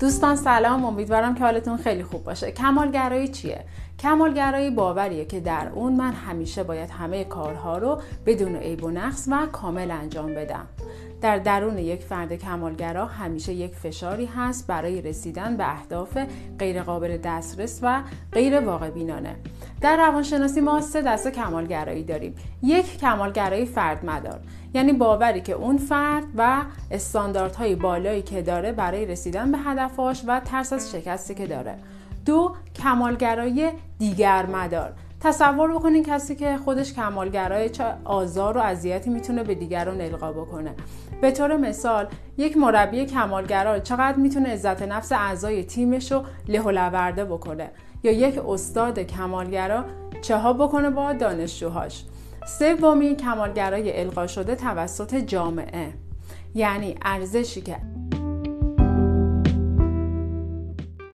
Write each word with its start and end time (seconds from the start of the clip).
دوستان 0.00 0.36
سلام 0.36 0.84
امیدوارم 0.84 1.34
که 1.34 1.44
حالتون 1.44 1.76
خیلی 1.76 2.02
خوب 2.02 2.24
باشه. 2.24 2.50
کمالگرایی 2.52 3.28
چیه؟ 3.28 3.64
کمالگرایی 3.98 4.70
باوریه 4.70 5.24
که 5.24 5.40
در 5.40 5.68
اون 5.74 5.92
من 5.92 6.12
همیشه 6.12 6.62
باید 6.62 6.90
همه 6.90 7.24
کارها 7.24 7.78
رو 7.78 8.00
بدون 8.26 8.56
عیب 8.56 8.84
و 8.84 8.90
نقص 8.90 9.28
و 9.30 9.46
کامل 9.46 9.90
انجام 9.90 10.34
بدم. 10.34 10.66
در 11.20 11.38
درون 11.38 11.78
یک 11.78 12.02
فرد 12.02 12.32
کمالگرا 12.32 13.06
همیشه 13.06 13.52
یک 13.52 13.74
فشاری 13.74 14.26
هست 14.26 14.66
برای 14.66 15.02
رسیدن 15.02 15.56
به 15.56 15.72
اهداف 15.72 16.18
غیرقابل 16.58 17.16
دسترس 17.16 17.78
و 17.82 18.02
غیر 18.32 18.60
واقع 18.60 18.90
بینانه. 18.90 19.36
در 19.80 19.96
روانشناسی 19.96 20.60
ما 20.60 20.80
سه 20.80 21.02
دسته 21.02 21.30
کمالگرایی 21.30 22.04
داریم. 22.04 22.34
یک 22.62 22.98
کمالگرایی 22.98 23.66
فرد 23.66 24.04
مدار. 24.04 24.40
یعنی 24.74 24.92
باوری 24.92 25.40
که 25.40 25.52
اون 25.52 25.76
فرد 25.76 26.24
و 26.36 26.62
استانداردهای 26.90 27.74
بالایی 27.74 28.22
که 28.22 28.42
داره 28.42 28.72
برای 28.72 29.06
رسیدن 29.06 29.52
به 29.52 29.58
هدفاش 29.58 30.22
و 30.26 30.40
ترس 30.40 30.72
از 30.72 30.92
شکستی 30.92 31.34
که 31.34 31.46
داره. 31.46 31.74
دو 32.26 32.54
کمالگرایی 32.82 33.68
دیگر 33.98 34.46
مدار. 34.46 34.92
تصور 35.20 35.74
بکنین 35.74 36.04
کسی 36.04 36.34
که 36.34 36.56
خودش 36.56 36.92
کمالگرای 36.92 37.70
چه 37.70 37.84
آزار 38.04 38.58
و 38.58 38.60
اذیتی 38.60 39.10
می‌تونه 39.10 39.44
به 39.44 39.54
دیگران 39.54 40.00
القا 40.00 40.32
بکنه. 40.32 40.74
به 41.20 41.30
طور 41.30 41.56
مثال 41.56 42.06
یک 42.36 42.56
مربی 42.56 43.06
کمالگرا 43.06 43.78
چقدر 43.78 44.16
می‌تونه 44.16 44.48
عزت 44.48 44.82
نفس 44.82 45.12
اعضای 45.12 45.64
تیمش 45.64 46.12
رو 46.12 46.24
له 46.48 46.60
و 46.60 46.70
لورده 46.70 47.24
بکنه؟ 47.24 47.70
یا 48.02 48.12
یک 48.12 48.38
استاد 48.48 48.98
کمالگرا 48.98 49.84
چه 50.22 50.36
ها 50.36 50.52
بکنه 50.52 50.90
با 50.90 51.12
دانشجوهاش؟ 51.12 52.04
سومی 52.46 53.16
کمالگرای 53.16 54.00
القا 54.00 54.26
شده 54.26 54.54
توسط 54.54 55.14
جامعه. 55.14 55.92
یعنی 56.54 56.96
ارزشی 57.02 57.60
که 57.60 57.76